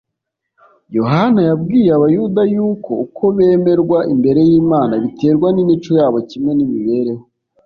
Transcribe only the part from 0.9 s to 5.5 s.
Yohana yabwiye Abayuda yuko uko bemerwa imbere y'Imana biterwa